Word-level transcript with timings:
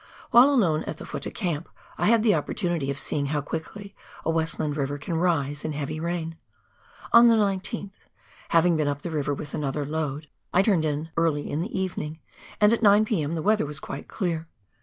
While 0.31 0.49
alone 0.49 0.83
at 0.85 0.97
the" 0.97 1.05
futtah" 1.05 1.31
camp 1.45 1.69
I 1.95 2.07
had 2.07 2.25
an 2.25 2.33
opportunity 2.33 2.89
of 2.89 2.97
seeing 2.97 3.27
how 3.27 3.41
quickly 3.41 3.93
a 4.25 4.31
Westland 4.31 4.75
river 4.75 4.97
can 4.97 5.13
rise 5.15 5.63
in 5.63 5.73
heavy 5.73 5.99
rain. 5.99 6.37
On 7.13 7.27
the 7.27 7.35
19th, 7.35 7.91
having 8.49 8.75
been 8.75 8.87
up 8.87 9.03
the 9.03 9.11
river 9.11 9.35
with 9.35 9.53
another 9.53 9.85
load, 9.85 10.27
I 10.51 10.63
turned 10.63 10.85
in 10.85 11.11
early 11.17 11.47
in 11.47 11.61
the 11.61 11.79
evening, 11.79 12.19
and 12.59 12.73
at 12.73 12.81
9 12.81 13.05
P.m. 13.05 13.35
the 13.35 13.43
weather 13.43 13.67
was 13.67 13.79
quite 13.79 14.07
clear. 14.07 14.47